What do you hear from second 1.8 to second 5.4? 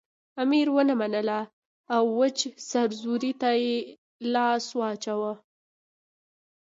او وچ سرزوری ته لاس واچاوه.